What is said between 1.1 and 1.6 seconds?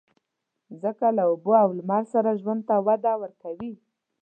له اوبو